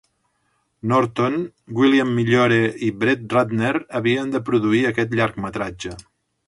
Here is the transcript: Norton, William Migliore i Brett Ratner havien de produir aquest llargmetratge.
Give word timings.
Norton, 0.91 1.35
William 1.81 2.15
Migliore 2.21 2.59
i 2.89 2.91
Brett 3.05 3.37
Ratner 3.37 3.77
havien 4.01 4.35
de 4.37 4.43
produir 4.51 4.85
aquest 4.95 5.19
llargmetratge. 5.21 5.99